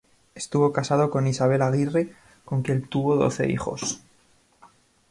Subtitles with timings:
[0.33, 2.11] Estuvo casado con Isabel Aguirre,
[2.43, 4.01] con quien tuvo doce hijos.